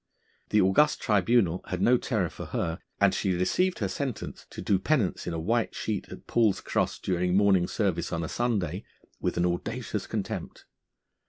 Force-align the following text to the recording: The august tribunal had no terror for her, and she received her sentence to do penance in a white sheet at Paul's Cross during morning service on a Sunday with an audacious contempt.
The 0.49 0.61
august 0.61 0.99
tribunal 0.99 1.63
had 1.67 1.79
no 1.79 1.95
terror 1.95 2.29
for 2.31 2.45
her, 2.45 2.79
and 2.99 3.13
she 3.13 3.33
received 3.35 3.77
her 3.77 3.87
sentence 3.87 4.47
to 4.49 4.59
do 4.59 4.79
penance 4.79 5.27
in 5.27 5.33
a 5.35 5.39
white 5.39 5.75
sheet 5.75 6.07
at 6.09 6.25
Paul's 6.25 6.59
Cross 6.59 7.01
during 7.01 7.37
morning 7.37 7.67
service 7.67 8.11
on 8.11 8.23
a 8.23 8.27
Sunday 8.27 8.83
with 9.19 9.37
an 9.37 9.45
audacious 9.45 10.07
contempt. 10.07 10.65